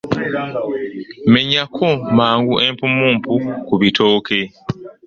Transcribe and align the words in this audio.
Menyako 1.33 1.87
mangu 2.17 2.53
empumumpu 2.67 3.33
ku 3.67 3.73
bitooke. 3.81 4.39